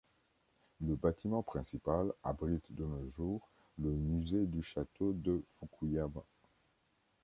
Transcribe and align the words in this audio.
Le 0.83 0.95
bâtiment 0.95 1.43
principal 1.43 2.11
abrite 2.23 2.65
de 2.71 2.83
nos 2.85 3.07
jours 3.11 3.47
le 3.77 3.91
musée 3.91 4.47
du 4.47 4.63
château 4.63 5.13
de 5.13 5.43
Fukuyama. 5.59 6.23